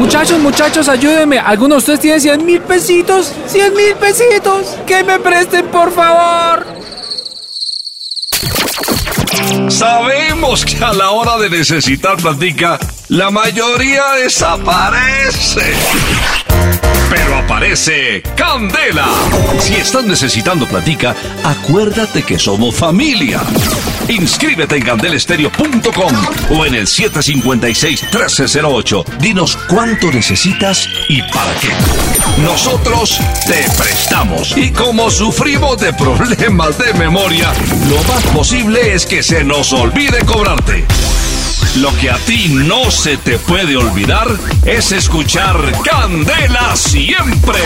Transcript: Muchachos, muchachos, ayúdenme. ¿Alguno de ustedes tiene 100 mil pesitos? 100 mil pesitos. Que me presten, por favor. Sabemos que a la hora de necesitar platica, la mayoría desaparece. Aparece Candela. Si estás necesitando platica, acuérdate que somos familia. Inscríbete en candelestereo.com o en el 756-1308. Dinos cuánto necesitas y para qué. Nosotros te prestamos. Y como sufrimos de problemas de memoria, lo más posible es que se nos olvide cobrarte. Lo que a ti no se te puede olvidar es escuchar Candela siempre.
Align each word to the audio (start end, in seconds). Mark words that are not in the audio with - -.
Muchachos, 0.00 0.38
muchachos, 0.38 0.88
ayúdenme. 0.88 1.38
¿Alguno 1.38 1.74
de 1.74 1.78
ustedes 1.80 2.00
tiene 2.00 2.18
100 2.18 2.46
mil 2.46 2.62
pesitos? 2.62 3.34
100 3.46 3.74
mil 3.74 3.94
pesitos. 3.96 4.78
Que 4.86 5.04
me 5.04 5.18
presten, 5.18 5.66
por 5.66 5.92
favor. 5.92 6.66
Sabemos 9.68 10.64
que 10.64 10.82
a 10.82 10.94
la 10.94 11.10
hora 11.10 11.36
de 11.36 11.50
necesitar 11.50 12.16
platica, 12.16 12.78
la 13.08 13.30
mayoría 13.30 14.12
desaparece. 14.12 15.74
Aparece 17.50 18.22
Candela. 18.36 19.08
Si 19.58 19.74
estás 19.74 20.04
necesitando 20.04 20.68
platica, 20.68 21.16
acuérdate 21.42 22.22
que 22.22 22.38
somos 22.38 22.76
familia. 22.76 23.40
Inscríbete 24.08 24.76
en 24.76 24.84
candelestereo.com 24.84 26.12
o 26.56 26.64
en 26.64 26.76
el 26.76 26.86
756-1308. 26.86 29.04
Dinos 29.18 29.58
cuánto 29.68 30.12
necesitas 30.12 30.88
y 31.08 31.22
para 31.22 31.52
qué. 31.54 31.70
Nosotros 32.40 33.18
te 33.44 33.68
prestamos. 33.76 34.56
Y 34.56 34.70
como 34.70 35.10
sufrimos 35.10 35.76
de 35.78 35.92
problemas 35.92 36.78
de 36.78 36.94
memoria, 36.94 37.52
lo 37.88 38.00
más 38.04 38.22
posible 38.32 38.94
es 38.94 39.06
que 39.06 39.24
se 39.24 39.42
nos 39.42 39.72
olvide 39.72 40.24
cobrarte. 40.24 40.84
Lo 41.76 41.96
que 41.96 42.10
a 42.10 42.16
ti 42.18 42.48
no 42.48 42.90
se 42.90 43.16
te 43.16 43.38
puede 43.38 43.76
olvidar 43.76 44.28
es 44.64 44.92
escuchar 44.92 45.56
Candela 45.82 46.74
siempre. 46.74 47.60